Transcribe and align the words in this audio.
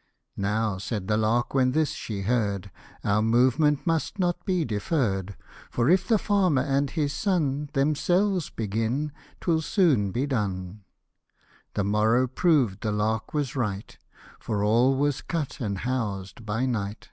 "Now," 0.36 0.76
said 0.76 1.08
the 1.08 1.16
lark, 1.16 1.54
when 1.54 1.72
this 1.72 1.92
she'd 1.92 2.24
heard, 2.26 2.70
tc 3.02 3.08
Our 3.10 3.22
movement 3.22 3.86
must 3.86 4.18
not 4.18 4.44
be 4.44 4.62
deferr'd; 4.66 5.38
For 5.70 5.88
if 5.88 6.06
the 6.06 6.18
farmer 6.18 6.60
and 6.60 6.90
his 6.90 7.14
son 7.14 7.70
Themselves 7.72 8.50
begin, 8.50 9.10
'twill 9.40 9.62
soon 9.62 10.10
be 10.12 10.26
done." 10.26 10.84
The 11.72 11.84
morrow 11.84 12.26
proved 12.26 12.82
the 12.82 12.92
lark 12.92 13.32
was 13.32 13.56
right; 13.56 13.96
For 14.38 14.62
all 14.62 14.94
was 14.98 15.22
cut 15.22 15.60
and 15.60 15.78
housed 15.78 16.44
by 16.44 16.66
night. 16.66 17.08